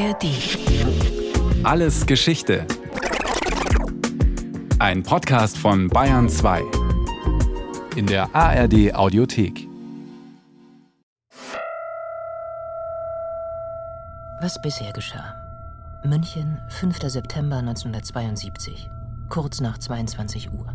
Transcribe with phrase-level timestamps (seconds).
[0.00, 0.24] ARD.
[1.62, 2.66] Alles Geschichte.
[4.78, 6.62] Ein Podcast von Bayern 2.
[7.96, 9.68] In der ARD Audiothek.
[14.40, 15.34] Was bisher geschah.
[16.02, 16.98] München, 5.
[17.02, 18.88] September 1972,
[19.28, 20.74] kurz nach 22 Uhr.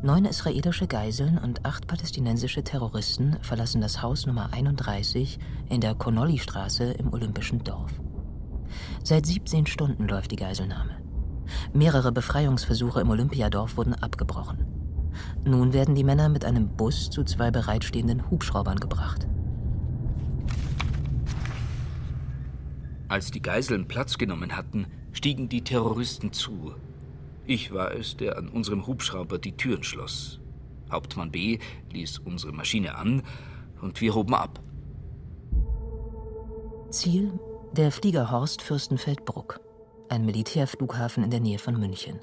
[0.00, 5.38] Neun israelische Geiseln und acht palästinensische Terroristen verlassen das Haus Nummer 31
[5.68, 7.92] in der Connolly-Straße im Olympischen Dorf.
[9.02, 10.96] Seit 17 Stunden läuft die Geiselnahme.
[11.72, 14.64] Mehrere Befreiungsversuche im Olympiadorf wurden abgebrochen.
[15.44, 19.26] Nun werden die Männer mit einem Bus zu zwei bereitstehenden Hubschraubern gebracht.
[23.08, 26.74] Als die Geiseln Platz genommen hatten, stiegen die Terroristen zu.
[27.46, 30.40] Ich war es, der an unserem Hubschrauber die Türen schloss.
[30.90, 31.58] Hauptmann B.
[31.92, 33.22] ließ unsere Maschine an
[33.80, 34.60] und wir hoben ab.
[36.90, 37.38] Ziel
[37.76, 39.60] der Flieger Horst Fürstenfeldbruck,
[40.08, 42.20] ein Militärflughafen in der Nähe von München.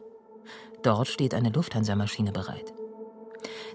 [0.82, 2.73] Dort steht eine Lufthansa-Maschine bereit.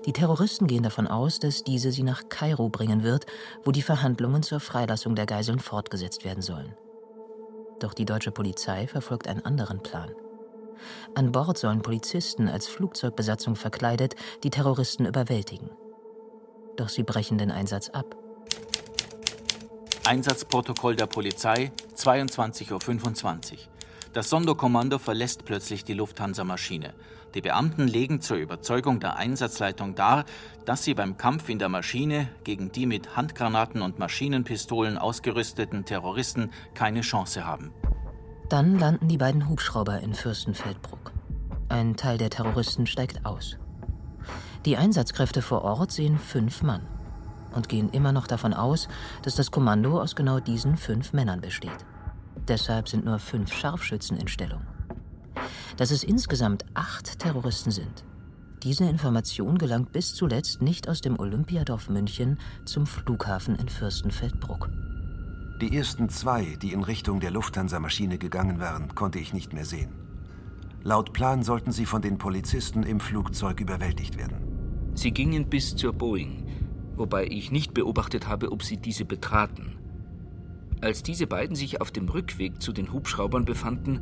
[0.04, 3.26] Die Terroristen gehen davon aus, dass diese sie nach Kairo bringen wird,
[3.64, 6.74] wo die Verhandlungen zur Freilassung der Geiseln fortgesetzt werden sollen.
[7.78, 10.10] Doch die deutsche Polizei verfolgt einen anderen Plan.
[11.14, 15.70] An Bord sollen Polizisten als Flugzeugbesatzung verkleidet die Terroristen überwältigen.
[16.76, 18.16] Doch sie brechen den Einsatz ab.
[20.08, 23.58] Einsatzprotokoll der Polizei 22.25 Uhr.
[24.14, 26.94] Das Sonderkommando verlässt plötzlich die Lufthansa-Maschine.
[27.34, 30.24] Die Beamten legen zur Überzeugung der Einsatzleitung dar,
[30.64, 36.52] dass sie beim Kampf in der Maschine gegen die mit Handgranaten und Maschinenpistolen ausgerüsteten Terroristen
[36.72, 37.70] keine Chance haben.
[38.48, 41.12] Dann landen die beiden Hubschrauber in Fürstenfeldbruck.
[41.68, 43.58] Ein Teil der Terroristen steigt aus.
[44.64, 46.88] Die Einsatzkräfte vor Ort sehen fünf Mann
[47.54, 48.88] und gehen immer noch davon aus,
[49.22, 51.84] dass das Kommando aus genau diesen fünf Männern besteht.
[52.46, 54.62] Deshalb sind nur fünf Scharfschützen in Stellung.
[55.76, 58.04] Dass es insgesamt acht Terroristen sind.
[58.62, 64.68] Diese Information gelangt bis zuletzt nicht aus dem Olympiadorf München zum Flughafen in Fürstenfeldbruck.
[65.60, 69.92] Die ersten zwei, die in Richtung der Lufthansa-Maschine gegangen waren, konnte ich nicht mehr sehen.
[70.82, 74.92] Laut Plan sollten sie von den Polizisten im Flugzeug überwältigt werden.
[74.94, 76.47] Sie gingen bis zur Boeing,
[76.98, 79.76] wobei ich nicht beobachtet habe, ob sie diese betraten.
[80.80, 84.00] Als diese beiden sich auf dem Rückweg zu den Hubschraubern befanden,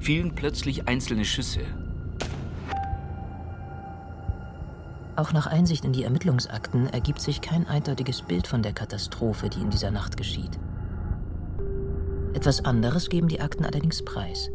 [0.00, 1.60] fielen plötzlich einzelne Schüsse.
[5.16, 9.60] Auch nach Einsicht in die Ermittlungsakten ergibt sich kein eindeutiges Bild von der Katastrophe, die
[9.60, 10.58] in dieser Nacht geschieht.
[12.34, 14.50] Etwas anderes geben die Akten allerdings preis.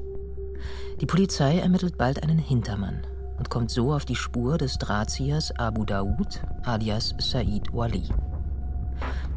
[1.02, 3.02] Die Polizei ermittelt bald einen Hintermann
[3.44, 8.08] und kommt so auf die Spur des Drahtziehers Abu Daoud alias Said Wali.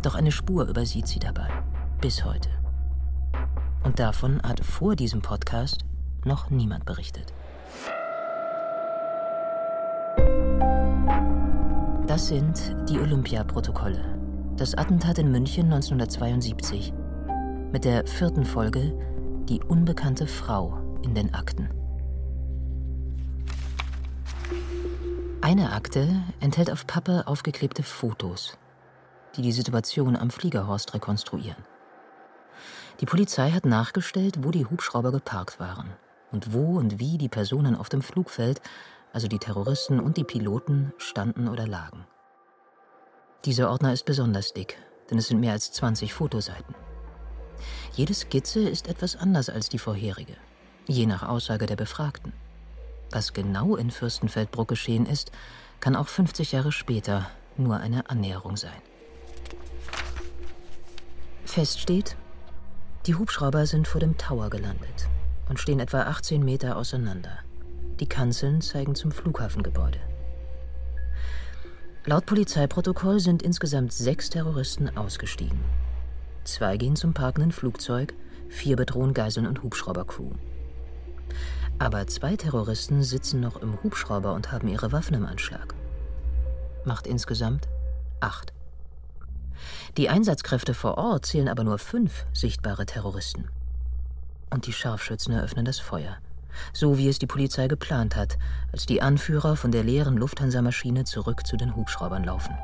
[0.01, 1.49] Doch eine Spur übersieht sie dabei,
[2.01, 2.49] bis heute.
[3.83, 5.79] Und davon hat vor diesem Podcast
[6.25, 7.33] noch niemand berichtet.
[12.07, 14.05] Das sind die Olympia-Protokolle.
[14.57, 16.95] Das Attentat in München 1972.
[17.73, 18.97] Mit der vierten Folge
[19.49, 21.69] Die unbekannte Frau in den Akten.
[25.47, 26.09] Eine Akte
[26.41, 28.59] enthält auf Pappe aufgeklebte Fotos,
[29.37, 31.65] die die Situation am Fliegerhorst rekonstruieren.
[33.01, 35.93] Die Polizei hat nachgestellt, wo die Hubschrauber geparkt waren
[36.33, 38.61] und wo und wie die Personen auf dem Flugfeld,
[39.13, 42.09] also die Terroristen und die Piloten, standen oder lagen.
[43.45, 44.77] Dieser Ordner ist besonders dick,
[45.13, 46.75] denn es sind mehr als 20 Fotoseiten.
[47.93, 50.35] Jede Skizze ist etwas anders als die vorherige,
[50.89, 52.33] je nach Aussage der Befragten.
[53.11, 55.33] Was genau in Fürstenfeldbruck geschehen ist,
[55.81, 58.83] kann auch 50 Jahre später nur eine Annäherung sein.
[61.45, 62.17] Fest steht,
[63.07, 65.09] die Hubschrauber sind vor dem Tower gelandet
[65.49, 67.39] und stehen etwa 18 Meter auseinander.
[68.01, 70.01] Die Kanzeln zeigen zum Flughafengebäude.
[72.05, 75.61] Laut Polizeiprotokoll sind insgesamt sechs Terroristen ausgestiegen.
[76.45, 78.15] Zwei gehen zum parkenden Flugzeug,
[78.49, 80.31] vier bedrohen Geiseln und Hubschraubercrew.
[81.79, 85.75] Aber zwei Terroristen sitzen noch im Hubschrauber und haben ihre Waffen im Anschlag.
[86.85, 87.69] Macht insgesamt
[88.21, 88.55] acht.
[89.99, 93.51] Die Einsatzkräfte vor Ort zählen aber nur fünf sichtbare Terroristen.
[94.51, 96.17] Und die Scharfschützen eröffnen das Feuer,
[96.73, 98.39] so wie es die Polizei geplant hat,
[98.73, 102.57] als die Anführer von der leeren Lufthansa-Maschine zurück zu den Hubschraubern laufen.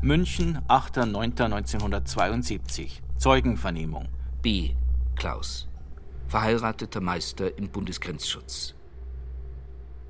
[0.00, 3.02] München, 8.9.1972.
[3.18, 4.08] Zeugenvernehmung.
[4.40, 4.70] B.
[5.16, 5.68] Klaus
[6.28, 8.74] verheirateter Meister im Bundesgrenzschutz.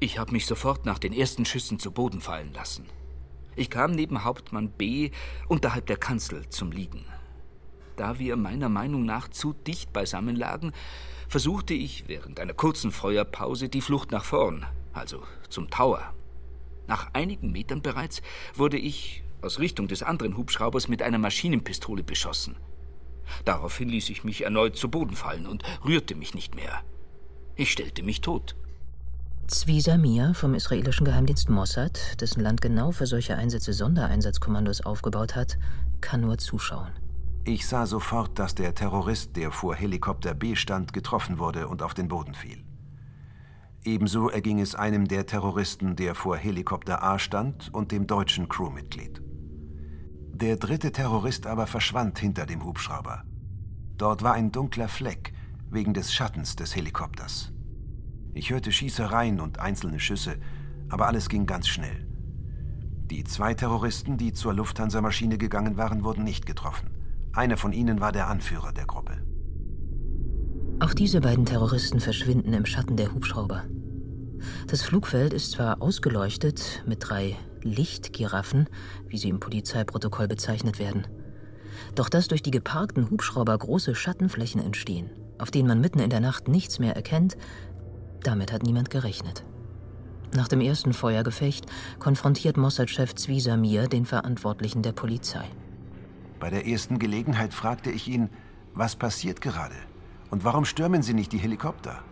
[0.01, 2.87] Ich habe mich sofort nach den ersten Schüssen zu Boden fallen lassen.
[3.57, 5.11] Ich kam neben Hauptmann B.
[5.49, 7.05] unterhalb der Kanzel zum Liegen.
[7.97, 10.73] da wir meiner Meinung nach zu dicht beisammen lagen,
[11.29, 16.15] versuchte ich während einer kurzen Feuerpause die Flucht nach vorn, also zum Tower.
[16.87, 18.23] Nach einigen Metern bereits
[18.55, 22.57] wurde ich aus Richtung des anderen Hubschraubers mit einer Maschinenpistole beschossen.
[23.45, 26.83] Daraufhin ließ ich mich erneut zu Boden fallen und rührte mich nicht mehr.
[27.57, 28.57] Ich stellte mich tot.
[29.49, 35.59] Zvi Samir vom israelischen Geheimdienst Mossad, dessen Land genau für solche Einsätze Sondereinsatzkommandos aufgebaut hat,
[36.01, 36.93] kann nur zuschauen.
[37.45, 41.95] Ich sah sofort, dass der Terrorist, der vor Helikopter B stand, getroffen wurde und auf
[41.95, 42.63] den Boden fiel.
[43.85, 49.23] Ebenso erging es einem der Terroristen, der vor Helikopter A stand, und dem deutschen Crewmitglied.
[50.41, 53.25] Der dritte Terrorist aber verschwand hinter dem Hubschrauber.
[53.97, 55.33] Dort war ein dunkler Fleck
[55.69, 57.53] wegen des Schattens des Helikopters.
[58.35, 60.37] Ich hörte Schießereien und einzelne Schüsse,
[60.91, 62.07] aber alles ging ganz schnell.
[63.11, 66.91] Die zwei Terroristen, die zur Lufthansa-Maschine gegangen waren, wurden nicht getroffen.
[67.33, 69.19] Einer von ihnen war der Anführer der Gruppe.
[70.79, 73.65] Auch diese beiden Terroristen verschwinden im Schatten der Hubschrauber.
[74.69, 78.69] Das Flugfeld ist zwar ausgeleuchtet mit drei Lichtgiraffen,
[79.09, 81.07] wie sie im Polizeiprotokoll bezeichnet werden.
[81.95, 86.21] Doch dass durch die geparkten Hubschrauber große Schattenflächen entstehen, auf denen man mitten in der
[86.21, 87.37] Nacht nichts mehr erkennt,
[88.23, 89.45] damit hat niemand gerechnet.
[90.35, 91.67] Nach dem ersten Feuergefecht
[91.99, 95.47] konfrontiert Mossad-Chef Zvi Samir den Verantwortlichen der Polizei.
[96.39, 98.29] Bei der ersten Gelegenheit fragte ich ihn,
[98.75, 99.75] was passiert gerade
[100.31, 102.03] und warum stürmen Sie nicht die Helikopter?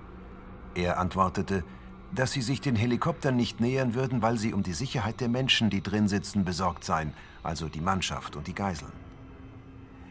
[0.74, 1.64] Er antwortete,
[2.14, 5.70] dass sie sich den Helikoptern nicht nähern würden, weil sie um die Sicherheit der Menschen,
[5.70, 7.12] die drin sitzen, besorgt seien,
[7.42, 8.92] also die Mannschaft und die Geiseln.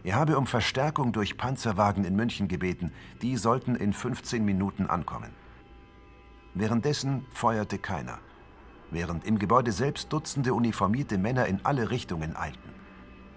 [0.04, 2.92] Er habe um Verstärkung durch Panzerwagen in München gebeten,
[3.24, 5.32] die sollten in 15 Minuten ankommen.
[6.54, 8.20] Währenddessen feuerte keiner,
[8.92, 12.70] während im Gebäude selbst Dutzende uniformierte Männer in alle Richtungen eilten.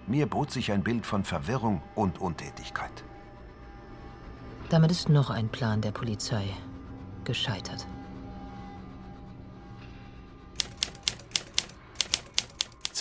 [0.07, 3.05] Mir bot sich ein Bild von Verwirrung und Untätigkeit.
[4.69, 6.45] Damit ist noch ein Plan der Polizei
[7.25, 7.87] gescheitert.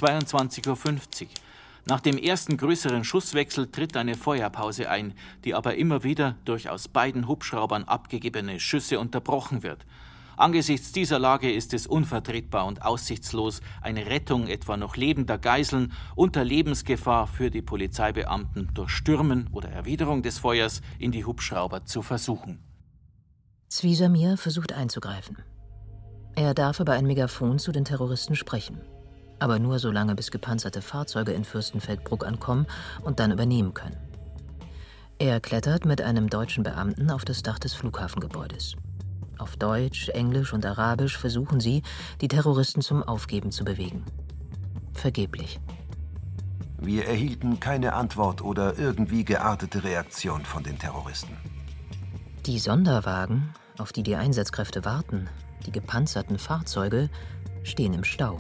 [0.02, 1.28] 22.50 Uhr.
[1.86, 5.14] Nach dem ersten größeren Schusswechsel tritt eine Feuerpause ein,
[5.46, 9.86] die aber immer wieder durch aus beiden Hubschraubern abgegebene Schüsse unterbrochen wird.
[10.36, 16.44] Angesichts dieser Lage ist es unvertretbar und aussichtslos, eine Rettung etwa noch lebender Geiseln unter
[16.44, 22.60] Lebensgefahr für die Polizeibeamten durch Stürmen oder Erwiderung des Feuers in die Hubschrauber zu versuchen.
[23.70, 25.38] Zwisamir versucht einzugreifen.
[26.36, 28.82] Er darf über ein Megafon zu den Terroristen sprechen
[29.39, 32.66] aber nur so lange, bis gepanzerte Fahrzeuge in Fürstenfeldbruck ankommen
[33.04, 33.98] und dann übernehmen können.
[35.19, 38.75] Er klettert mit einem deutschen Beamten auf das Dach des Flughafengebäudes.
[39.39, 41.84] Auf Deutsch, Englisch und Arabisch versuchen sie,
[42.22, 44.04] die Terroristen zum Aufgeben zu bewegen.
[44.94, 45.60] Vergeblich.
[46.80, 51.36] Wir erhielten keine Antwort oder irgendwie geartete Reaktion von den Terroristen.
[52.45, 55.28] Die Sonderwagen, auf die die Einsatzkräfte warten,
[55.66, 57.10] die gepanzerten Fahrzeuge,
[57.63, 58.40] stehen im Stau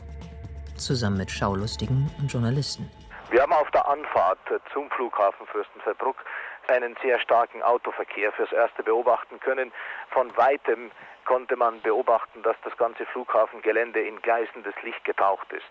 [0.77, 2.89] zusammen mit Schaulustigen und Journalisten.
[3.29, 4.39] Wir haben auf der Anfahrt
[4.73, 6.23] zum Flughafen Fürstenfeldbruck
[6.69, 9.71] einen sehr starken Autoverkehr fürs Erste beobachten können.
[10.11, 10.91] Von weitem
[11.25, 15.65] konnte man beobachten, dass das ganze Flughafengelände in gleißendes Licht getaucht ist.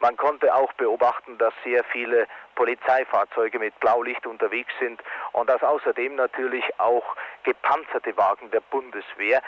[0.00, 6.16] Man konnte auch beobachten, dass sehr viele Polizeifahrzeuge mit Blaulicht unterwegs sind und dass außerdem
[6.16, 7.04] natürlich auch
[7.44, 9.42] gepanzerte Wagen der Bundeswehr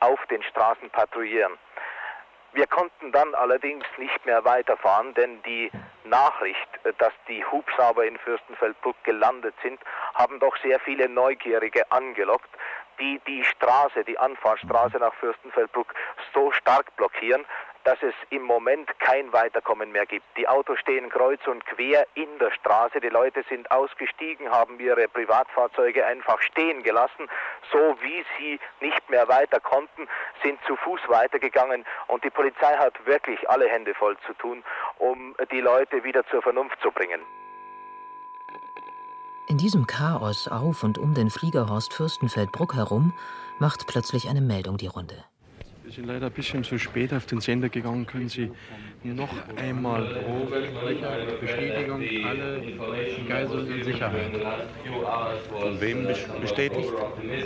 [0.00, 1.52] auf den Straßen patrouillieren.
[2.54, 5.72] Wir konnten dann allerdings nicht mehr weiterfahren, denn die
[6.04, 6.68] Nachricht,
[6.98, 9.80] dass die Hubschrauber in Fürstenfeldbruck gelandet sind,
[10.14, 12.50] haben doch sehr viele Neugierige angelockt,
[13.00, 15.94] die die Straße, die Anfahrtsstraße nach Fürstenfeldbruck
[16.32, 17.44] so stark blockieren,
[17.84, 20.24] dass es im Moment kein Weiterkommen mehr gibt.
[20.36, 23.00] Die Autos stehen kreuz und quer in der Straße.
[23.00, 27.28] Die Leute sind ausgestiegen, haben ihre Privatfahrzeuge einfach stehen gelassen.
[27.70, 30.08] So wie sie nicht mehr weiter konnten,
[30.42, 31.84] sind zu Fuß weitergegangen.
[32.08, 34.64] Und die Polizei hat wirklich alle Hände voll zu tun,
[34.98, 37.20] um die Leute wieder zur Vernunft zu bringen.
[39.46, 43.12] In diesem Chaos auf und um den Fliegerhorst Fürstenfeldbruck herum
[43.58, 45.22] macht plötzlich eine Meldung die Runde.
[45.94, 48.04] Wir sind leider ein bisschen zu spät auf den Sender gegangen.
[48.04, 48.50] Können Sie
[49.04, 50.02] noch einmal
[51.40, 52.60] Bestätigung, alle
[53.28, 54.32] Geiseln in Sicherheit.
[55.48, 56.08] Von wem
[56.40, 56.92] bestätigt?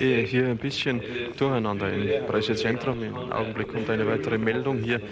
[0.00, 1.02] Äh, hier ein bisschen
[1.36, 3.02] durcheinander im Pressezentrum.
[3.02, 5.02] Im Augenblick kommt eine weitere Meldung hier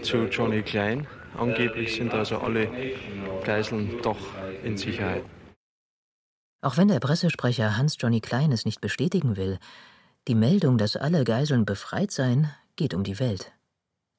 [0.00, 1.06] zu Johnny Klein.
[1.36, 2.66] Angeblich sind also alle
[3.44, 4.16] Geiseln doch
[4.64, 5.22] in Sicherheit.
[6.62, 9.58] Auch wenn der Pressesprecher Hans-Johnny Klein es nicht bestätigen will,
[10.28, 13.52] die Meldung, dass alle Geiseln befreit seien, geht um die Welt.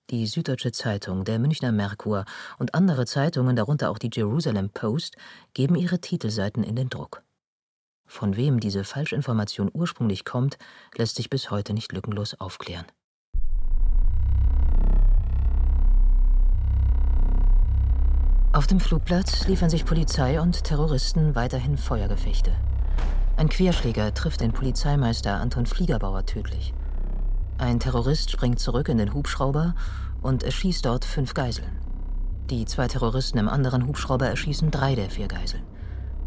[0.10, 2.26] Die Süddeutsche Zeitung, der Münchner Merkur
[2.60, 5.18] und andere Zeitungen, darunter auch die Jerusalem Post,
[5.54, 7.24] geben ihre Titelseiten in den Druck.
[8.06, 10.58] Von wem diese Falschinformation ursprünglich kommt,
[10.96, 12.86] lässt sich bis heute nicht lückenlos aufklären.
[18.54, 22.56] Auf dem Flugplatz liefern sich Polizei und Terroristen weiterhin Feuergefechte.
[23.36, 26.74] Ein Querschläger trifft den Polizeimeister Anton Fliegerbauer tödlich.
[27.60, 29.74] Ein Terrorist springt zurück in den Hubschrauber
[30.22, 31.80] und erschießt dort fünf Geiseln.
[32.52, 35.64] Die zwei Terroristen im anderen Hubschrauber erschießen drei der vier Geiseln.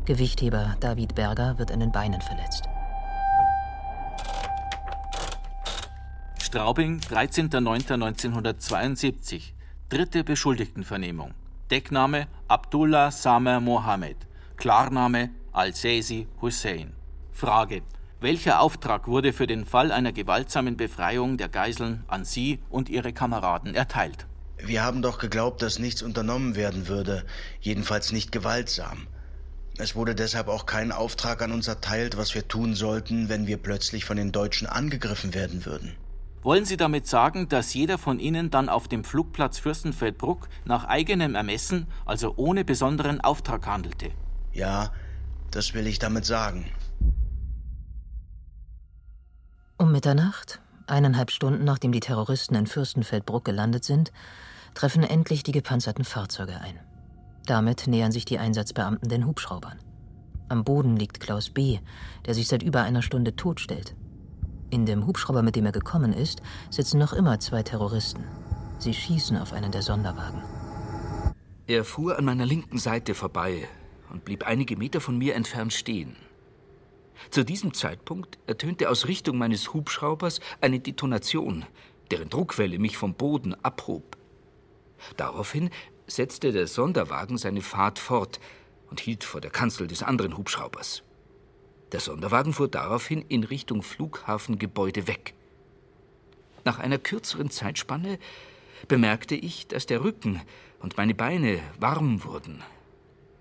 [0.07, 2.65] Gewichtheber David Berger wird an den Beinen verletzt.
[6.41, 9.53] Straubing, 13.09.1972.
[9.89, 11.33] Dritte Beschuldigtenvernehmung.
[11.71, 14.17] Deckname Abdullah Samer Mohammed.
[14.57, 16.93] Klarname Al-Sesi Hussein.
[17.31, 17.83] Frage.
[18.23, 23.15] Welcher Auftrag wurde für den Fall einer gewaltsamen Befreiung der Geiseln an Sie und Ihre
[23.15, 24.27] Kameraden erteilt?
[24.59, 27.25] Wir haben doch geglaubt, dass nichts unternommen werden würde,
[27.63, 29.07] jedenfalls nicht gewaltsam.
[29.79, 33.57] Es wurde deshalb auch kein Auftrag an uns erteilt, was wir tun sollten, wenn wir
[33.57, 35.97] plötzlich von den Deutschen angegriffen werden würden.
[36.43, 41.35] Wollen Sie damit sagen, dass jeder von Ihnen dann auf dem Flugplatz Fürstenfeldbruck nach eigenem
[41.35, 44.11] Ermessen, also ohne besonderen Auftrag handelte?
[44.53, 44.93] Ja,
[45.51, 46.67] das will ich damit sagen.
[49.81, 54.13] Um Mitternacht, eineinhalb Stunden nachdem die Terroristen in Fürstenfeldbruck gelandet sind,
[54.75, 56.79] treffen endlich die gepanzerten Fahrzeuge ein.
[57.47, 59.79] Damit nähern sich die Einsatzbeamten den Hubschraubern.
[60.51, 61.79] Am Boden liegt Klaus B.,
[62.27, 63.97] der sich seit über einer Stunde totstellt.
[64.69, 68.25] In dem Hubschrauber, mit dem er gekommen ist, sitzen noch immer zwei Terroristen.
[68.77, 70.43] Sie schießen auf einen der Sonderwagen.
[71.67, 73.67] Er fuhr an meiner linken Seite vorbei
[74.11, 76.17] und blieb einige Meter von mir entfernt stehen.
[77.29, 81.67] Zu diesem Zeitpunkt ertönte aus Richtung meines Hubschraubers eine Detonation,
[82.11, 84.17] deren Druckwelle mich vom Boden abhob.
[85.17, 85.71] Daraufhin
[86.07, 88.41] setzte der Sonderwagen seine Fahrt fort
[88.91, 91.03] und hielt vor der Kanzel des anderen Hubschraubers.
[91.93, 95.35] Der Sonderwagen fuhr daraufhin in Richtung Flughafengebäude weg.
[96.65, 98.19] Nach einer kürzeren Zeitspanne
[98.89, 100.41] bemerkte ich, dass der Rücken
[100.81, 102.63] und meine Beine warm wurden.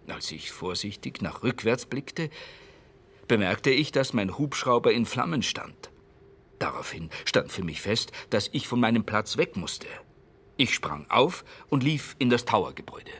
[0.08, 2.30] Als ich vorsichtig nach rückwärts blickte,
[3.30, 5.90] bemerkte ich, dass mein Hubschrauber in Flammen stand.
[6.60, 9.88] Daraufhin stand für mich fest, dass ich von meinem Platz weg musste.
[10.58, 13.12] Ich sprang auf und lief in das Towergebäude.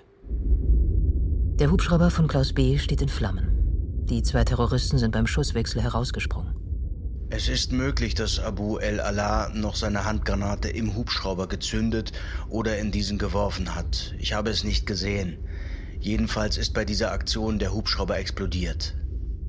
[1.60, 2.78] Der Hubschrauber von Klaus B.
[2.78, 4.04] steht in Flammen.
[4.10, 6.56] Die zwei Terroristen sind beim Schusswechsel herausgesprungen.
[7.30, 12.12] Es ist möglich, dass Abu el-Allah noch seine Handgranate im Hubschrauber gezündet
[12.50, 14.16] oder in diesen geworfen hat.
[14.18, 15.38] Ich habe es nicht gesehen.
[16.00, 18.96] Jedenfalls ist bei dieser Aktion der Hubschrauber explodiert.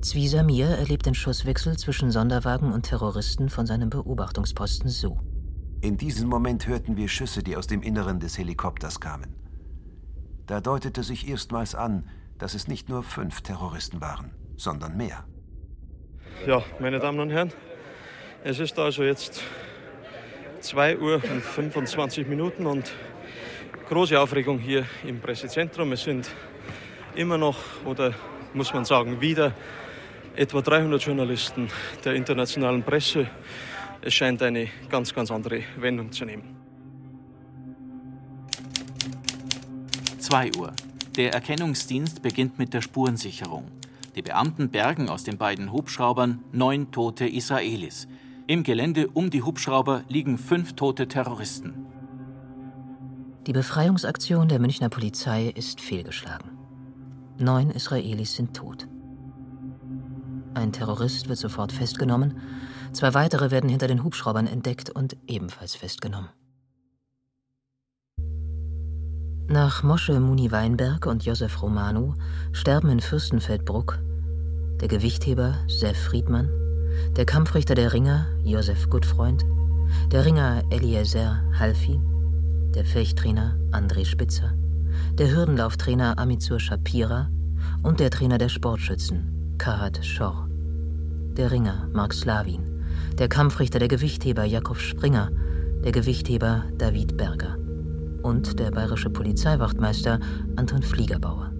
[0.01, 5.19] Zwisamir erlebt den Schusswechsel zwischen Sonderwagen und Terroristen von seinem Beobachtungsposten so.
[5.81, 9.35] In diesem Moment hörten wir Schüsse, die aus dem Inneren des Helikopters kamen.
[10.45, 14.31] Da deutete sich erstmals an, dass es nicht nur fünf Terroristen waren
[14.61, 15.25] sondern mehr.
[16.45, 17.51] Ja, meine Damen und Herren,
[18.43, 19.43] es ist also jetzt
[20.59, 22.91] 2 Uhr und 25 Minuten und
[23.89, 25.91] große Aufregung hier im Pressezentrum.
[25.91, 26.29] Es sind
[27.15, 28.13] immer noch, oder
[28.53, 29.53] muss man sagen, wieder
[30.41, 31.67] etwa 300 Journalisten
[32.03, 33.27] der internationalen Presse.
[34.01, 36.55] Es scheint eine ganz, ganz andere Wendung zu nehmen.
[40.17, 40.73] 2 Uhr.
[41.15, 43.65] Der Erkennungsdienst beginnt mit der Spurensicherung.
[44.15, 48.07] Die Beamten bergen aus den beiden Hubschraubern neun tote Israelis.
[48.47, 51.85] Im Gelände um die Hubschrauber liegen fünf tote Terroristen.
[53.45, 56.49] Die Befreiungsaktion der Münchner Polizei ist fehlgeschlagen.
[57.37, 58.87] Neun Israelis sind tot.
[60.53, 62.41] Ein Terrorist wird sofort festgenommen,
[62.91, 66.29] zwei weitere werden hinter den Hubschraubern entdeckt und ebenfalls festgenommen.
[69.47, 72.15] Nach Mosche Muni Weinberg und Josef Romano
[72.53, 73.99] sterben in Fürstenfeldbruck
[74.79, 76.49] der Gewichtheber Sef Friedmann,
[77.15, 79.45] der Kampfrichter der Ringer Josef Gutfreund,
[80.11, 81.99] der Ringer Eliezer Halfi,
[82.73, 84.53] der Fechttrainer André Spitzer,
[85.13, 87.29] der Hürdenlauftrainer Amitsur Shapira
[87.83, 90.49] und der Trainer der Sportschützen Kahat Schor,
[91.37, 92.83] der Ringer Mark Slavin,
[93.19, 95.29] der Kampfrichter der Gewichtheber Jakob Springer,
[95.83, 97.59] der Gewichtheber David Berger.
[98.23, 100.19] Und der bayerische Polizeiwachtmeister
[100.55, 101.51] Anton Fliegerbauer.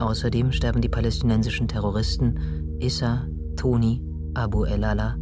[0.00, 4.02] Außerdem sterben die palästinensischen Terroristen Issa, Toni,
[4.34, 5.16] Abu el-Ala,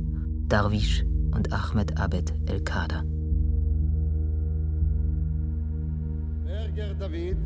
[0.48, 3.04] Darwish und Ahmed Abed el-Kader.
[6.46, 7.36] Berger David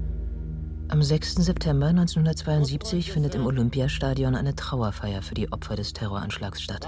[0.89, 1.35] am 6.
[1.37, 6.87] September 1972 findet im Olympiastadion eine Trauerfeier für die Opfer des Terroranschlags statt.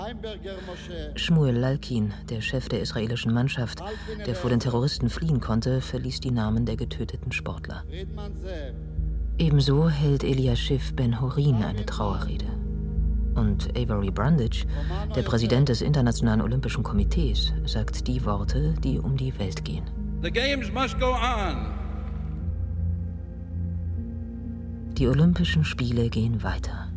[1.14, 3.80] Shmuel Lalkin, der Chef der israelischen Mannschaft,
[4.26, 7.84] der vor den Terroristen fliehen konnte, verließ die Namen der getöteten Sportler.
[9.38, 12.46] Ebenso hält Eliashiv Ben Horin eine Trauerrede.
[13.36, 14.66] und Avery Brundage,
[15.14, 19.84] der Präsident des Internationalen Olympischen Komitees, sagt die Worte, die um die Welt gehen.
[20.22, 21.85] The games must go on.
[24.98, 26.88] Die Olympischen Spiele gehen weiter.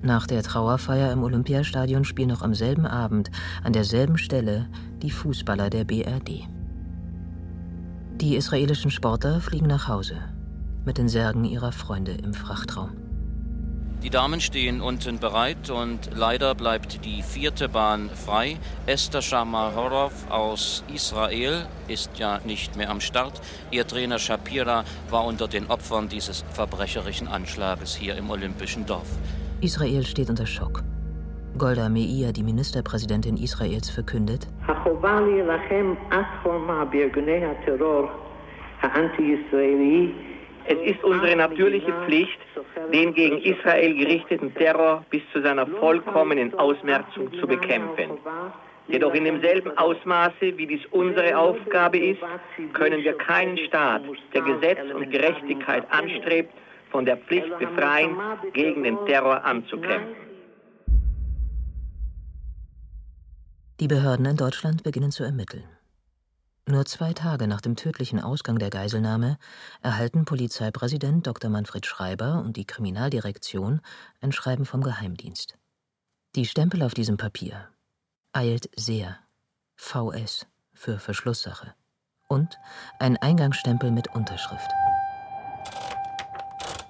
[0.00, 3.32] Nach der Trauerfeier im Olympiastadion spielen noch am selben Abend
[3.64, 4.68] an derselben Stelle
[5.02, 6.48] die Fußballer der BRD.
[8.20, 10.18] Die israelischen Sportler fliegen nach Hause
[10.84, 12.90] mit den Särgen ihrer Freunde im Frachtraum.
[14.02, 18.56] Die Damen stehen unten bereit und leider bleibt die vierte Bahn frei.
[18.86, 23.42] Esther Shamarorov aus Israel ist ja nicht mehr am Start.
[23.70, 29.18] Ihr Trainer Shapira war unter den Opfern dieses verbrecherischen Anschlages hier im Olympischen Dorf.
[29.60, 30.82] Israel steht unter Schock.
[31.58, 34.46] Golda Meir, die Ministerpräsidentin Israels, verkündet:
[40.70, 42.38] es ist unsere natürliche Pflicht,
[42.92, 48.10] den gegen Israel gerichteten Terror bis zu seiner vollkommenen Ausmerzung zu bekämpfen.
[48.86, 52.20] Jedoch in demselben Ausmaße, wie dies unsere Aufgabe ist,
[52.72, 56.52] können wir keinen Staat, der Gesetz und Gerechtigkeit anstrebt,
[56.90, 58.16] von der Pflicht befreien,
[58.52, 60.14] gegen den Terror anzukämpfen.
[63.80, 65.64] Die Behörden in Deutschland beginnen zu ermitteln.
[66.66, 69.36] Nur zwei Tage nach dem tödlichen Ausgang der Geiselnahme
[69.82, 71.50] erhalten Polizeipräsident Dr.
[71.50, 73.80] Manfred Schreiber und die Kriminaldirektion
[74.20, 75.56] ein Schreiben vom Geheimdienst.
[76.36, 77.68] Die Stempel auf diesem Papier
[78.32, 79.18] eilt sehr
[79.74, 81.74] VS für Verschlusssache
[82.28, 82.56] und
[83.00, 84.70] ein Eingangsstempel mit Unterschrift.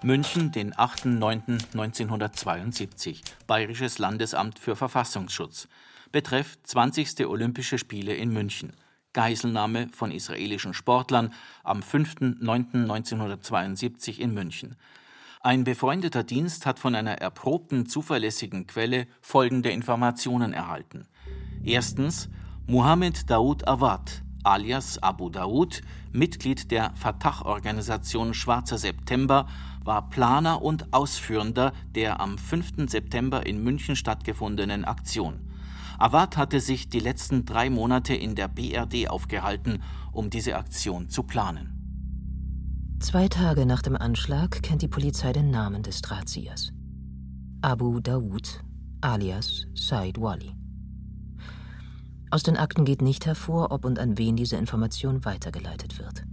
[0.02, 5.68] München, den 8.9.1972, Bayerisches Landesamt für Verfassungsschutz.
[6.10, 7.26] Betreff 20.
[7.26, 8.72] Olympische Spiele in München.
[9.12, 11.32] Geiselnahme von israelischen Sportlern
[11.64, 14.76] am 5.9.1972 in München.
[15.40, 21.08] Ein befreundeter Dienst hat von einer erprobten, zuverlässigen Quelle folgende Informationen erhalten.
[21.64, 22.28] Erstens,
[22.66, 25.80] Mohammed Daoud Awad, alias Abu Daoud,
[26.12, 29.48] Mitglied der Fatah-Organisation Schwarzer September,
[29.82, 32.90] war Planer und Ausführender der am 5.
[32.90, 35.49] September in München stattgefundenen Aktion.
[36.00, 39.82] Awad hatte sich die letzten drei Monate in der BRD aufgehalten,
[40.12, 41.76] um diese Aktion zu planen.
[43.00, 46.72] Zwei Tage nach dem Anschlag kennt die Polizei den Namen des Drahtziehers.
[47.60, 48.64] Abu Daoud,
[49.02, 50.56] alias Said Wali.
[52.30, 56.24] Aus den Akten geht nicht hervor, ob und an wen diese Information weitergeleitet wird.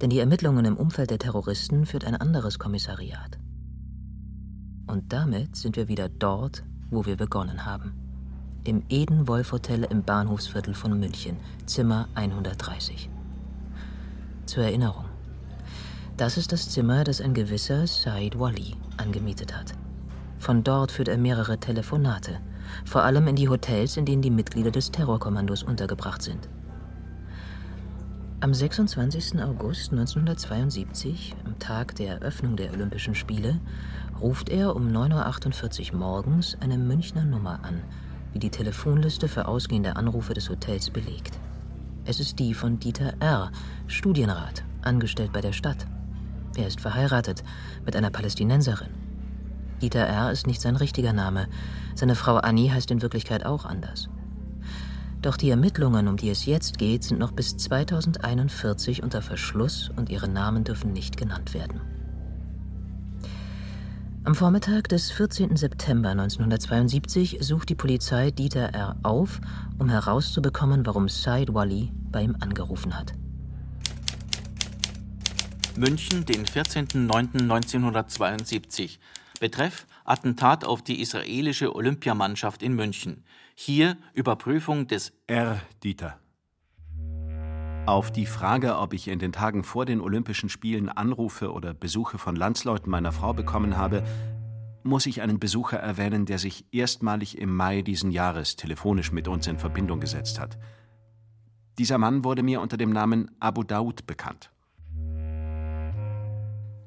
[0.00, 3.38] Denn die Ermittlungen im Umfeld der Terroristen führt ein anderes Kommissariat.
[4.88, 8.09] Und damit sind wir wieder dort, wo wir begonnen haben
[8.64, 13.08] im Eden-Wolf-Hotel im Bahnhofsviertel von München, Zimmer 130.
[14.46, 15.06] Zur Erinnerung.
[16.16, 19.72] Das ist das Zimmer, das ein gewisser Said Wali angemietet hat.
[20.38, 22.40] Von dort führt er mehrere Telefonate,
[22.84, 26.48] vor allem in die Hotels, in denen die Mitglieder des Terrorkommandos untergebracht sind.
[28.42, 29.42] Am 26.
[29.42, 33.60] August 1972, am Tag der Eröffnung der Olympischen Spiele,
[34.20, 37.82] ruft er um 9.48 Uhr morgens eine Münchner Nummer an,
[38.32, 41.38] wie die Telefonliste für ausgehende Anrufe des Hotels belegt.
[42.04, 43.52] Es ist die von Dieter R.,
[43.86, 45.86] Studienrat, angestellt bei der Stadt.
[46.56, 47.44] Er ist verheiratet
[47.84, 48.90] mit einer Palästinenserin.
[49.80, 50.30] Dieter R.
[50.30, 51.48] ist nicht sein richtiger Name.
[51.94, 54.08] Seine Frau Annie heißt in Wirklichkeit auch anders.
[55.22, 60.08] Doch die Ermittlungen, um die es jetzt geht, sind noch bis 2041 unter Verschluss und
[60.08, 61.80] ihre Namen dürfen nicht genannt werden.
[64.22, 65.56] Am Vormittag des 14.
[65.56, 68.98] September 1972 sucht die Polizei Dieter R.
[69.02, 69.40] auf,
[69.78, 73.14] um herauszubekommen, warum Said Wali bei ihm angerufen hat.
[75.74, 78.98] München, den 14.09.1972.
[79.40, 83.24] Betreff Attentat auf die israelische Olympiamannschaft in München.
[83.54, 85.62] Hier Überprüfung des R.
[85.82, 86.18] Dieter.
[87.86, 92.18] Auf die Frage, ob ich in den Tagen vor den Olympischen Spielen Anrufe oder Besuche
[92.18, 94.04] von Landsleuten meiner Frau bekommen habe,
[94.82, 99.46] muss ich einen Besucher erwähnen, der sich erstmalig im Mai diesen Jahres telefonisch mit uns
[99.46, 100.58] in Verbindung gesetzt hat.
[101.78, 104.50] Dieser Mann wurde mir unter dem Namen Abu Daoud bekannt.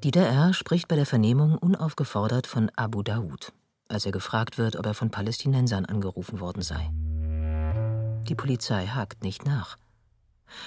[0.04, 0.52] Dieter R.
[0.52, 3.52] spricht bei der Vernehmung unaufgefordert von Abu Daoud,
[3.88, 6.90] als er gefragt wird, ob er von Palästinensern angerufen worden sei.
[8.28, 9.76] Die Polizei hakt nicht nach.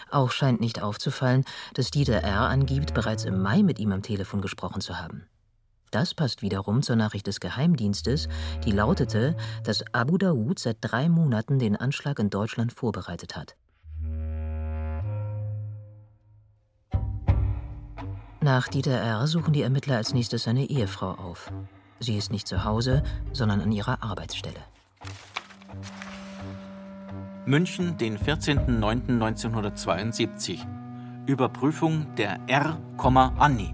[0.10, 2.42] Auch scheint nicht aufzufallen, dass Dieter R.
[2.42, 5.28] angibt, bereits im Mai mit ihm am Telefon gesprochen zu haben.
[5.92, 8.28] Das passt wiederum zur Nachricht des Geheimdienstes,
[8.66, 13.56] die lautete, dass Abu Daoud seit drei Monaten den Anschlag in Deutschland vorbereitet hat.
[18.42, 19.28] Nach Dieter R.
[19.28, 21.52] suchen die Ermittler als nächstes seine Ehefrau auf.
[22.00, 24.60] Sie ist nicht zu Hause, sondern an ihrer Arbeitsstelle.
[27.48, 30.60] München, den 14.09.1972.
[31.28, 32.82] Überprüfung der R,
[33.40, 33.74] Anni.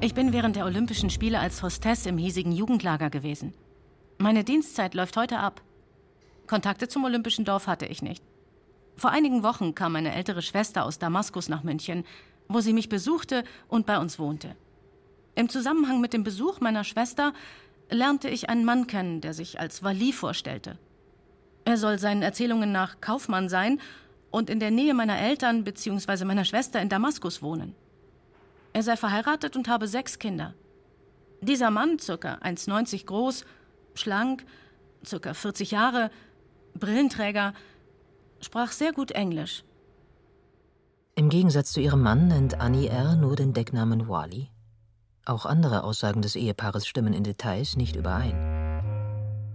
[0.00, 3.52] Ich bin während der Olympischen Spiele als Hostess im hiesigen Jugendlager gewesen.
[4.18, 5.60] Meine Dienstzeit läuft heute ab.
[6.46, 8.22] Kontakte zum Olympischen Dorf hatte ich nicht.
[8.94, 12.04] Vor einigen Wochen kam meine ältere Schwester aus Damaskus nach München,
[12.46, 14.54] wo sie mich besuchte und bei uns wohnte.
[15.34, 17.32] Im Zusammenhang mit dem Besuch meiner Schwester
[17.90, 20.78] lernte ich einen Mann kennen, der sich als Wali vorstellte.
[21.64, 23.80] Er soll seinen Erzählungen nach Kaufmann sein
[24.30, 26.24] und in der Nähe meiner Eltern bzw.
[26.24, 27.74] meiner Schwester in Damaskus wohnen.
[28.72, 30.54] Er sei verheiratet und habe sechs Kinder.
[31.40, 32.14] Dieser Mann, ca.
[32.14, 33.44] 1,90 groß,
[33.94, 34.44] schlank,
[35.08, 35.34] ca.
[35.34, 36.10] 40 Jahre,
[36.74, 37.52] Brillenträger,
[38.40, 39.64] sprach sehr gut Englisch.
[41.14, 43.16] Im Gegensatz zu ihrem Mann nennt Annie R.
[43.16, 44.48] nur den Decknamen Wali.
[45.26, 48.51] Auch andere Aussagen des Ehepaares stimmen in Details nicht überein.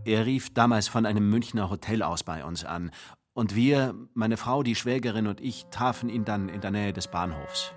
[0.07, 2.91] Er rief damals von einem Münchner Hotel aus bei uns an.
[3.33, 7.09] Und wir, meine Frau, die Schwägerin und ich, trafen ihn dann in der Nähe des
[7.09, 7.73] Bahnhofs.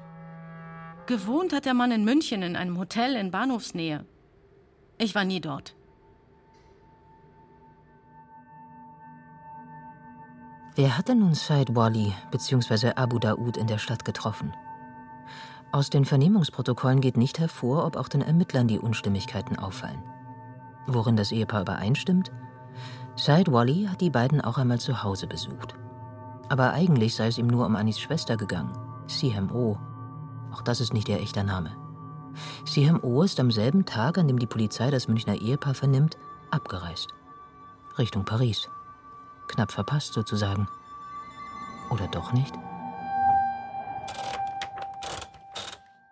[1.07, 4.07] Gewohnt hat der Mann in München in einem Hotel in Bahnhofsnähe.
[4.97, 5.75] Ich war nie dort.
[10.77, 12.93] Wer hatte nun Said Wali bzw.
[12.95, 14.55] Abu Daoud in der Stadt getroffen?
[15.73, 20.20] Aus den Vernehmungsprotokollen geht nicht hervor, ob auch den Ermittlern die Unstimmigkeiten auffallen.
[20.93, 22.33] Worin das Ehepaar übereinstimmt?
[23.15, 25.75] Said Wally hat die beiden auch einmal zu Hause besucht.
[26.49, 28.73] Aber eigentlich sei es ihm nur um Anis Schwester gegangen,
[29.07, 29.79] Sihem O.
[30.53, 31.71] Auch das ist nicht ihr echter Name.
[32.65, 36.19] Sihem O ist am selben Tag, an dem die Polizei das Münchner Ehepaar vernimmt,
[36.51, 37.09] abgereist.
[37.97, 38.69] Richtung Paris.
[39.47, 40.69] Knapp verpasst sozusagen.
[41.91, 42.55] Oder doch nicht?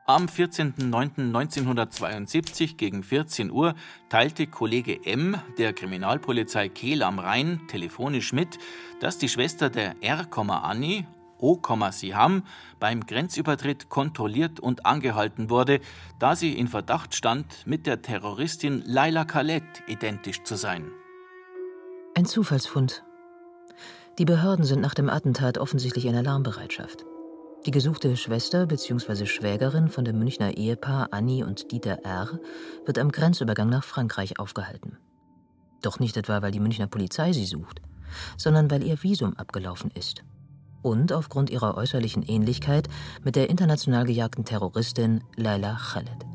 [0.08, 3.74] Am 14.09.1972 gegen 14 Uhr
[4.08, 5.36] teilte Kollege M.
[5.58, 8.58] der Kriminalpolizei Kehl am Rhein telefonisch mit,
[9.00, 10.26] dass die Schwester der R.
[10.34, 11.60] Anni, O.
[11.90, 12.44] Siham,
[12.80, 15.80] beim Grenzübertritt kontrolliert und angehalten wurde,
[16.18, 20.90] da sie in Verdacht stand, mit der Terroristin Laila Khaled identisch zu sein.
[22.14, 23.04] Ein Zufallsfund.
[24.18, 27.04] Die Behörden sind nach dem Attentat offensichtlich in Alarmbereitschaft.
[27.66, 29.26] Die gesuchte Schwester bzw.
[29.26, 32.38] Schwägerin von dem Münchner Ehepaar Annie und Dieter R.
[32.86, 34.96] wird am Grenzübergang nach Frankreich aufgehalten.
[35.82, 37.82] Doch nicht etwa, weil die Münchner Polizei sie sucht,
[38.36, 40.22] sondern weil ihr Visum abgelaufen ist.
[40.82, 42.88] Und aufgrund ihrer äußerlichen Ähnlichkeit
[43.24, 46.26] mit der international gejagten Terroristin Laila Khaled.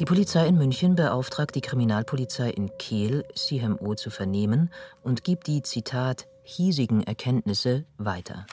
[0.00, 4.70] Die Polizei in München beauftragt die Kriminalpolizei in Kehl, CMO zu vernehmen
[5.02, 8.46] und gibt die, Zitat, hiesigen Erkenntnisse weiter.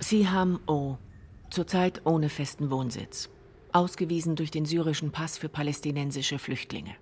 [0.00, 0.96] Siham O.
[1.50, 3.28] Zurzeit ohne festen Wohnsitz.
[3.72, 6.94] Ausgewiesen durch den syrischen Pass für palästinensische Flüchtlinge.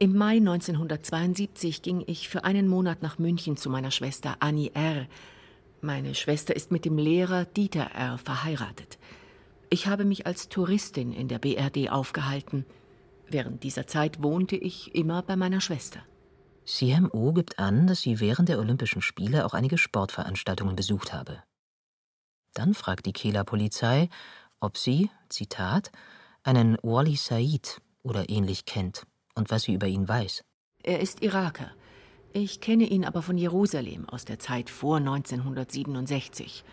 [0.00, 5.06] Im Mai 1972 ging ich für einen Monat nach München zu meiner Schwester Annie R.
[5.80, 8.18] Meine Schwester ist mit dem Lehrer Dieter R.
[8.18, 8.98] verheiratet.
[9.70, 12.66] Ich habe mich als Touristin in der BRD aufgehalten.
[13.28, 16.00] Während dieser Zeit wohnte ich immer bei meiner Schwester.
[16.66, 21.42] CMO gibt an, dass sie während der Olympischen Spiele auch einige Sportveranstaltungen besucht habe.
[22.54, 24.08] Dann fragt die Kieler Polizei,
[24.60, 25.90] ob sie, Zitat,
[26.42, 30.44] einen Wali Said oder ähnlich kennt und was sie über ihn weiß.
[30.82, 31.70] Er ist Iraker.
[32.32, 36.64] Ich kenne ihn aber von Jerusalem aus der Zeit vor 1967.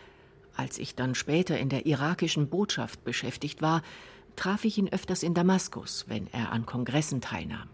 [0.56, 3.82] Als ich dann später in der irakischen Botschaft beschäftigt war,
[4.36, 7.70] traf ich ihn öfters in Damaskus, wenn er an Kongressen teilnahm.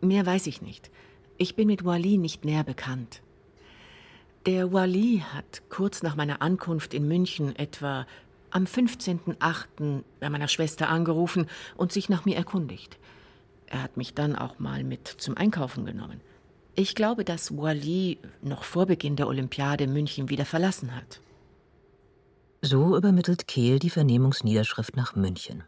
[0.00, 0.90] Mehr weiß ich nicht.
[1.36, 3.23] Ich bin mit Wali nicht näher bekannt.
[4.46, 8.06] Der Wali hat kurz nach meiner Ankunft in München etwa
[8.50, 10.02] am 15.08.
[10.20, 12.98] bei meiner Schwester angerufen und sich nach mir erkundigt.
[13.66, 16.20] Er hat mich dann auch mal mit zum Einkaufen genommen.
[16.74, 21.20] Ich glaube, dass Wali noch vor Beginn der Olympiade München wieder verlassen hat.
[22.60, 25.64] So übermittelt Kehl die Vernehmungsniederschrift nach München.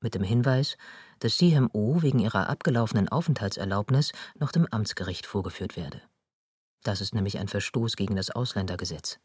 [0.00, 0.76] Mit dem Hinweis,
[1.20, 6.02] dass CMO wegen ihrer abgelaufenen Aufenthaltserlaubnis noch dem Amtsgericht vorgeführt werde.
[6.82, 9.18] Das ist nämlich ein Verstoß gegen das Ausländergesetz.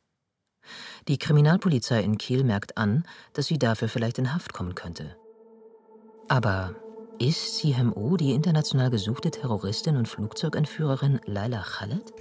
[1.08, 5.18] Die Kriminalpolizei in Kiel merkt an, dass sie dafür vielleicht in Haft kommen könnte.
[6.30, 6.76] Aber
[7.20, 12.13] ist CMO die international gesuchte Terroristin und Flugzeugentführerin Laila Khaled?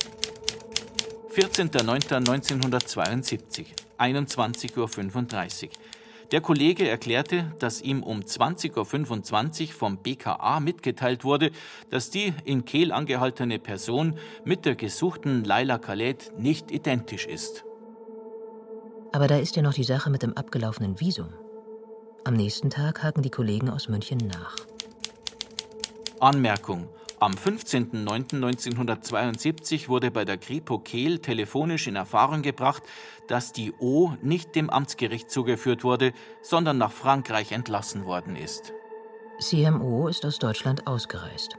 [1.34, 3.66] 14.09.1972,
[3.98, 5.70] 21.35 Uhr.
[6.32, 11.50] Der Kollege erklärte, dass ihm um 20.25 Uhr vom BKA mitgeteilt wurde,
[11.90, 17.64] dass die in Kehl angehaltene Person mit der gesuchten Laila Khaled nicht identisch ist.
[19.12, 21.34] Aber da ist ja noch die Sache mit dem abgelaufenen Visum.
[22.24, 24.56] Am nächsten Tag haken die Kollegen aus München nach.
[26.18, 26.88] Anmerkung.
[27.22, 32.82] Am 15.09.1972 wurde bei der Kripo Kehl telefonisch in Erfahrung gebracht,
[33.28, 38.72] dass die O nicht dem Amtsgericht zugeführt wurde, sondern nach Frankreich entlassen worden ist.
[39.38, 41.56] CMO ist aus Deutschland ausgereist.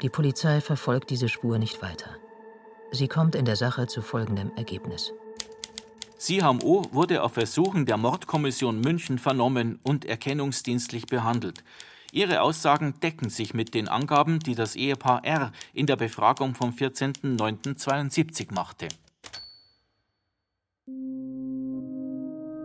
[0.00, 2.16] Die Polizei verfolgt diese Spur nicht weiter.
[2.90, 5.12] Sie kommt in der Sache zu folgendem Ergebnis.
[6.16, 11.62] Siham O wurde auf Versuchen der Mordkommission München vernommen und erkennungsdienstlich behandelt.
[12.12, 16.70] Ihre Aussagen decken sich mit den Angaben, die das Ehepaar R in der Befragung vom
[16.70, 18.88] 14.09.72 machte.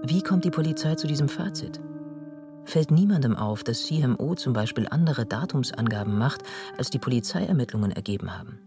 [0.06, 1.82] Wie kommt die Polizei zu diesem Fazit?
[2.66, 6.44] Fällt niemandem auf, dass CMO zum Beispiel andere Datumsangaben macht,
[6.78, 8.60] als die Polizeiermittlungen ergeben haben.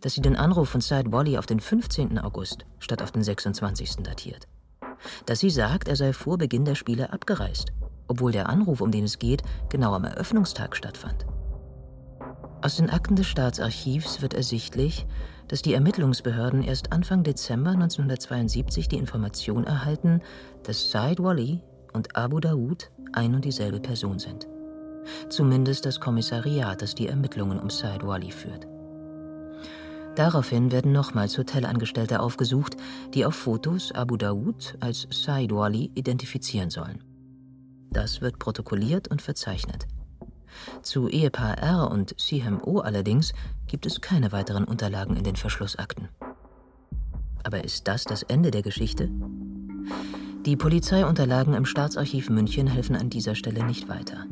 [0.00, 2.18] Dass sie den Anruf von Said Wally auf den 15.
[2.18, 3.96] August statt auf den 26.
[4.04, 4.46] datiert.
[5.26, 7.72] Dass sie sagt, er sei vor Beginn der Spiele abgereist
[8.08, 11.26] obwohl der Anruf, um den es geht, genau am Eröffnungstag stattfand.
[12.62, 15.06] Aus den Akten des Staatsarchivs wird ersichtlich,
[15.48, 20.20] dass die Ermittlungsbehörden erst Anfang Dezember 1972 die Information erhalten,
[20.62, 21.60] dass Said Wali
[21.92, 24.46] und Abu Daoud ein und dieselbe Person sind.
[25.28, 28.68] Zumindest das Kommissariat, das die Ermittlungen um Said Wali führt.
[30.14, 32.76] Daraufhin werden nochmals Hotelangestellte aufgesucht,
[33.14, 37.02] die auf Fotos Abu Daoud als Said Wali identifizieren sollen.
[37.92, 39.86] Das wird protokolliert und verzeichnet.
[40.82, 43.32] Zu Ehepaar R und CMO allerdings
[43.66, 46.08] gibt es keine weiteren Unterlagen in den Verschlussakten.
[47.42, 49.10] Aber ist das das Ende der Geschichte?
[50.46, 54.26] Die Polizeiunterlagen im Staatsarchiv München helfen an dieser Stelle nicht weiter.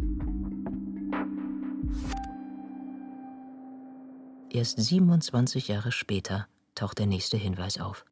[4.51, 8.05] Erst 27 Jahre später taucht der nächste Hinweis auf.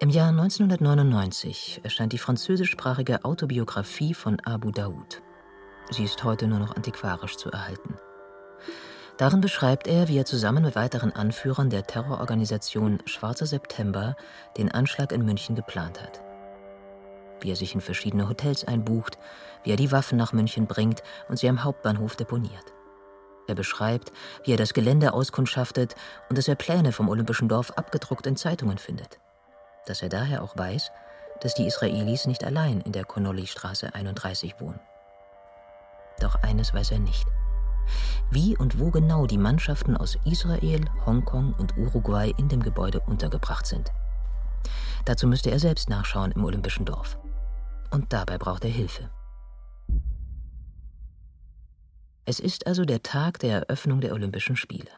[0.00, 5.22] Im Jahr 1999 erscheint die französischsprachige Autobiografie von Abu Daoud.
[5.90, 7.96] Sie ist heute nur noch antiquarisch zu erhalten.
[9.16, 14.14] Darin beschreibt er, wie er zusammen mit weiteren Anführern der Terrororganisation Schwarzer September
[14.56, 16.22] den Anschlag in München geplant hat.
[17.40, 19.18] Wie er sich in verschiedene Hotels einbucht,
[19.64, 22.72] wie er die Waffen nach München bringt und sie am Hauptbahnhof deponiert.
[23.48, 24.12] Er beschreibt,
[24.44, 25.96] wie er das Gelände auskundschaftet
[26.28, 29.18] und dass er Pläne vom Olympischen Dorf abgedruckt in Zeitungen findet
[29.88, 30.90] dass er daher auch weiß,
[31.40, 34.80] dass die Israelis nicht allein in der Connolly-Straße 31 wohnen.
[36.20, 37.26] Doch eines weiß er nicht.
[38.30, 43.66] Wie und wo genau die Mannschaften aus Israel, Hongkong und Uruguay in dem Gebäude untergebracht
[43.66, 43.92] sind.
[45.04, 47.18] Dazu müsste er selbst nachschauen im Olympischen Dorf.
[47.90, 49.08] Und dabei braucht er Hilfe.
[52.26, 54.90] Es ist also der Tag der Eröffnung der Olympischen Spiele.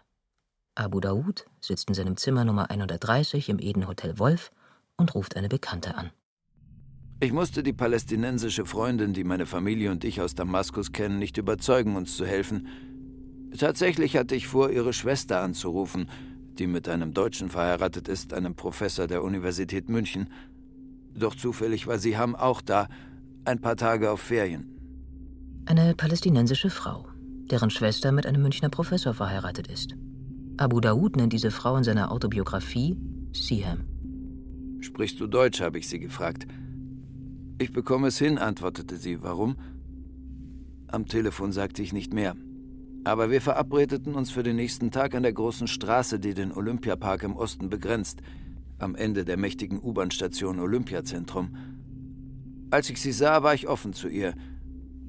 [0.74, 4.50] Abu Daoud sitzt in seinem Zimmer Nummer 130 im Eden Hotel Wolf
[5.00, 6.10] und ruft eine Bekannte an.
[7.22, 11.96] Ich musste die palästinensische Freundin, die meine Familie und ich aus Damaskus kennen, nicht überzeugen,
[11.96, 12.68] uns zu helfen.
[13.58, 16.08] Tatsächlich hatte ich vor, ihre Schwester anzurufen,
[16.58, 20.30] die mit einem Deutschen verheiratet ist, einem Professor der Universität München.
[21.14, 22.88] Doch zufällig war sie Ham auch da,
[23.44, 24.76] ein paar Tage auf Ferien.
[25.66, 27.06] Eine palästinensische Frau,
[27.50, 29.94] deren Schwester mit einem Münchner Professor verheiratet ist.
[30.56, 32.96] Abu Daoud nennt diese Frau in seiner Autobiografie
[33.32, 33.89] Siham.
[34.80, 35.60] Sprichst du Deutsch?
[35.60, 36.46] habe ich sie gefragt.
[37.58, 39.22] Ich bekomme es hin, antwortete sie.
[39.22, 39.56] Warum?
[40.88, 42.34] Am Telefon sagte ich nicht mehr.
[43.04, 47.22] Aber wir verabredeten uns für den nächsten Tag an der großen Straße, die den Olympiapark
[47.22, 48.20] im Osten begrenzt,
[48.78, 51.54] am Ende der mächtigen U-Bahn-Station Olympiazentrum.
[52.70, 54.34] Als ich sie sah, war ich offen zu ihr.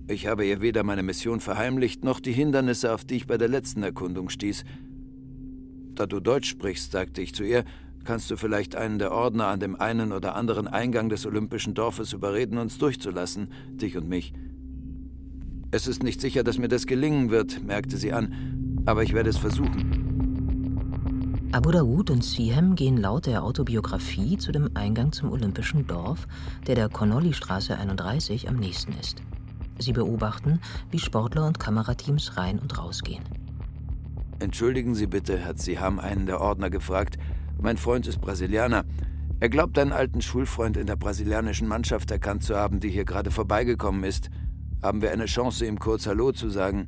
[0.08, 3.48] Ich habe ihr weder meine Mission verheimlicht, noch die Hindernisse, auf die ich bei der
[3.48, 4.64] letzten Erkundung stieß.
[5.96, 7.64] Da du Deutsch sprichst, sagte ich zu ihr,
[8.04, 12.14] Kannst du vielleicht einen der Ordner an dem einen oder anderen Eingang des Olympischen Dorfes
[12.14, 14.34] überreden, uns durchzulassen, dich und mich?
[15.70, 19.30] Es ist nicht sicher, dass mir das gelingen wird, merkte sie an, aber ich werde
[19.30, 20.02] es versuchen.
[21.54, 26.28] Abu Daoud und Sihem gehen laut der Autobiografie zu dem Eingang zum Olympischen Dorf,
[26.66, 29.22] der der Connolly-Straße 31 am nächsten ist.
[29.78, 30.60] Sie beobachten,
[30.90, 33.24] wie Sportler und Kamerateams rein und rausgehen.
[34.40, 37.18] Entschuldigen Sie bitte, hat Siham einen der Ordner gefragt,
[37.62, 38.84] mein Freund ist Brasilianer.
[39.40, 43.32] Er glaubt, einen alten Schulfreund in der brasilianischen Mannschaft erkannt zu haben, die hier gerade
[43.32, 44.30] vorbeigekommen ist.
[44.82, 46.88] Haben wir eine Chance, ihm kurz Hallo zu sagen?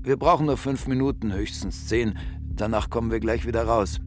[0.00, 2.16] Wir brauchen nur fünf Minuten, höchstens zehn.
[2.42, 4.00] Danach kommen wir gleich wieder raus.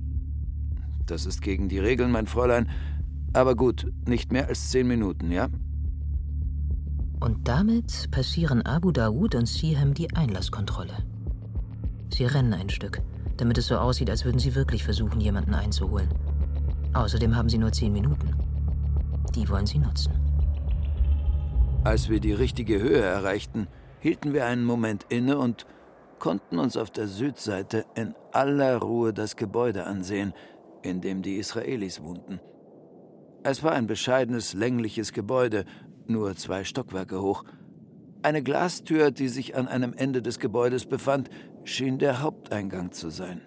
[1.06, 2.70] Das ist gegen die Regeln, mein Fräulein.
[3.34, 5.50] Aber gut, nicht mehr als zehn Minuten, ja?
[7.20, 11.06] Und damit passieren Abu Daoud und Siham die Einlasskontrolle.
[12.14, 13.02] Sie rennen ein Stück
[13.42, 16.08] damit es so aussieht, als würden sie wirklich versuchen, jemanden einzuholen.
[16.94, 18.36] Außerdem haben sie nur zehn Minuten.
[19.34, 20.14] Die wollen sie nutzen.
[21.84, 23.68] Als wir die richtige Höhe erreichten,
[24.00, 25.66] hielten wir einen Moment inne und
[26.20, 30.34] konnten uns auf der Südseite in aller Ruhe das Gebäude ansehen,
[30.84, 32.40] in dem die Israelis wohnten.
[33.42, 35.66] Es war ein bescheidenes, längliches Gebäude,
[36.06, 37.44] nur zwei Stockwerke hoch.
[38.24, 41.30] Eine Glastür, die sich an einem Ende des Gebäudes befand,
[41.64, 43.42] schien der Haupteingang zu sein.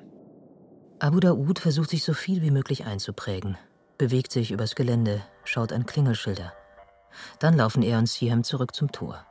[0.98, 3.56] Abu Daoud versucht sich so viel wie möglich einzuprägen,
[3.98, 6.52] bewegt sich übers Gelände, schaut an Klingelschilder.
[7.38, 9.24] Dann laufen er und Siem zurück zum Tor.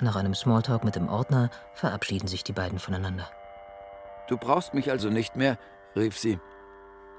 [0.00, 3.30] Nach einem Smalltalk mit dem Ordner verabschieden sich die beiden voneinander.
[4.28, 5.58] Du brauchst mich also nicht mehr,
[5.94, 6.40] rief sie.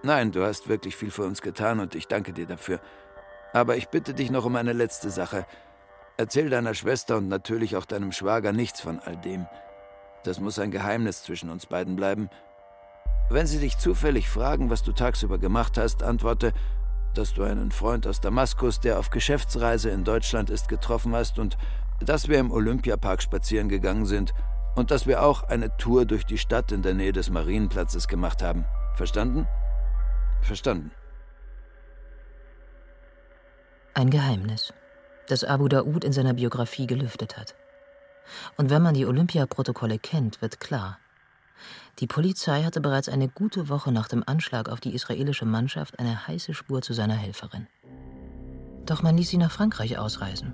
[0.04, 2.82] Nein, du hast wirklich viel für uns getan und ich danke dir dafür.
[3.54, 5.46] Aber ich bitte dich noch um eine letzte Sache.
[6.18, 9.48] Erzähl deiner Schwester und natürlich auch deinem Schwager nichts von all dem.
[10.24, 12.30] Das muss ein Geheimnis zwischen uns beiden bleiben.
[13.30, 16.54] Wenn sie dich zufällig fragen, was du tagsüber gemacht hast, antworte,
[17.14, 21.58] dass du einen Freund aus Damaskus, der auf Geschäftsreise in Deutschland ist, getroffen hast und
[22.00, 24.34] dass wir im Olympiapark spazieren gegangen sind
[24.76, 28.42] und dass wir auch eine Tour durch die Stadt in der Nähe des Marienplatzes gemacht
[28.42, 28.66] haben.
[28.96, 29.48] Verstanden?
[30.42, 30.92] Verstanden.
[33.94, 34.74] Ein Geheimnis,
[35.28, 37.56] das Abu Daoud in seiner Biografie gelüftet hat.
[38.58, 40.98] Und wenn man die Olympiaprotokolle kennt, wird klar,
[42.00, 46.28] die Polizei hatte bereits eine gute Woche nach dem Anschlag auf die israelische Mannschaft eine
[46.28, 47.68] heiße Spur zu seiner Helferin.
[48.86, 50.54] Doch man ließ sie nach Frankreich ausreisen,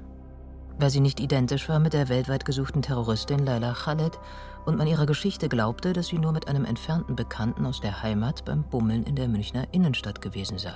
[0.77, 4.19] weil sie nicht identisch war mit der weltweit gesuchten Terroristin Laila Khaled
[4.65, 8.45] und man ihrer Geschichte glaubte, dass sie nur mit einem entfernten Bekannten aus der Heimat
[8.45, 10.75] beim Bummeln in der Münchner Innenstadt gewesen sei.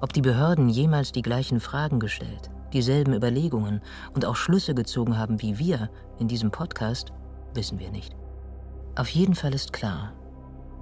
[0.00, 3.80] Ob die Behörden jemals die gleichen Fragen gestellt, dieselben Überlegungen
[4.14, 7.12] und auch Schlüsse gezogen haben wie wir in diesem Podcast,
[7.54, 8.14] wissen wir nicht.
[8.94, 10.12] Auf jeden Fall ist klar,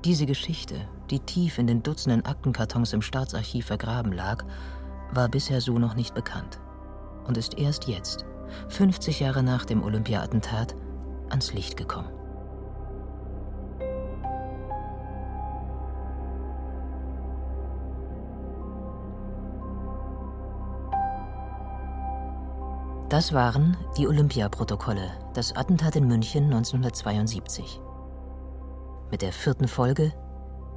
[0.05, 0.76] diese Geschichte,
[1.11, 4.44] die tief in den Dutzenden Aktenkartons im Staatsarchiv vergraben lag,
[5.12, 6.61] war bisher so noch nicht bekannt
[7.26, 8.24] und ist erst jetzt,
[8.68, 10.76] 50 Jahre nach dem Olympia-Attentat,
[11.31, 12.15] ans Licht gekommen.
[23.08, 27.80] Das waren die Olympia-Protokolle, das Attentat in München 1972.
[29.12, 30.12] Mit der vierten Folge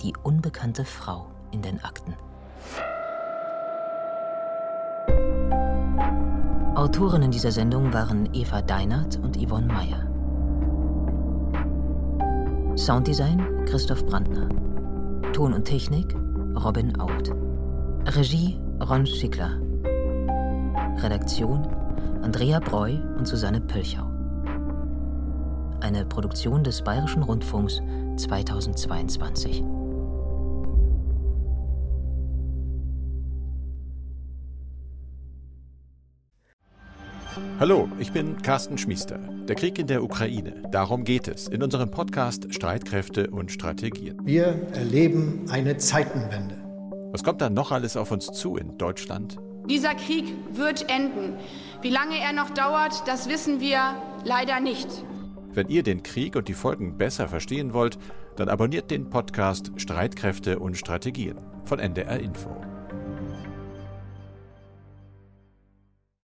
[0.03, 2.13] Die unbekannte Frau in den Akten.
[6.75, 10.05] Autorinnen dieser Sendung waren Eva Deinert und Yvonne Meyer.
[12.77, 14.47] Sounddesign Christoph Brandner.
[15.33, 16.15] Ton und Technik
[16.63, 17.31] Robin Ault.
[18.05, 19.59] Regie Ron Schickler.
[21.01, 21.78] Redaktion
[22.21, 24.05] Andrea Breu und Susanne Pölchau.
[25.81, 27.81] Eine Produktion des Bayerischen Rundfunks
[28.17, 29.63] 2022.
[37.59, 39.19] Hallo, ich bin Carsten Schmiester.
[39.47, 44.17] Der Krieg in der Ukraine, darum geht es in unserem Podcast Streitkräfte und Strategien.
[44.23, 46.55] Wir erleben eine Zeitenwende.
[47.12, 49.38] Was kommt da noch alles auf uns zu in Deutschland?
[49.69, 51.38] Dieser Krieg wird enden.
[51.84, 54.88] Wie lange er noch dauert, das wissen wir leider nicht.
[55.53, 57.99] Wenn ihr den Krieg und die Folgen besser verstehen wollt,
[58.36, 62.68] dann abonniert den Podcast Streitkräfte und Strategien von NDR Info.